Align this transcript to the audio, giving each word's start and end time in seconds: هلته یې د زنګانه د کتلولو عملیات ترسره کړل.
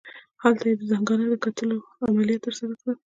هلته 0.43 0.63
یې 0.69 0.75
د 0.79 0.81
زنګانه 0.91 1.25
د 1.29 1.35
کتلولو 1.45 1.85
عملیات 2.07 2.41
ترسره 2.45 2.73
کړل. 2.79 2.95